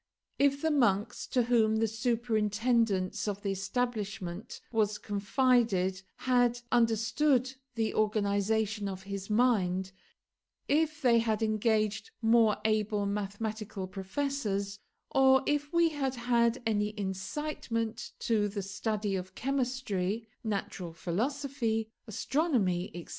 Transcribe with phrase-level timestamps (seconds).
[0.39, 7.93] If the monks to whom the superintendence of the establishment was confided had understood the
[7.93, 9.91] organisation of his mind,
[10.67, 14.79] if they had engaged more able mathematical professors,
[15.11, 22.89] or if we had had any incitement to the study of chemistry, natural philosophy, astronomy,
[22.95, 23.09] etc.